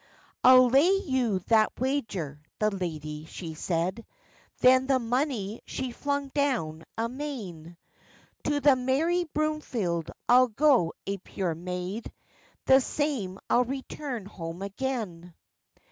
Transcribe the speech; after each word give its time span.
'I'll 0.43 0.67
lay 0.67 0.89
you 0.89 1.37
that 1.45 1.79
wager,' 1.79 2.41
the 2.57 2.71
lady 2.75 3.25
she 3.25 3.53
said, 3.53 4.03
Then 4.57 4.87
the 4.87 4.97
money 4.97 5.61
she 5.67 5.91
flung 5.91 6.29
down 6.29 6.85
amain; 6.97 7.77
'To 8.43 8.61
the 8.61 8.75
merry 8.75 9.25
Broomfield 9.25 10.09
I'll 10.27 10.47
go 10.47 10.93
a 11.05 11.17
pure 11.17 11.53
maid, 11.53 12.11
The 12.65 12.81
same 12.81 13.37
I'll 13.47 13.63
return 13.63 14.25
home 14.25 14.63
again. 14.63 15.35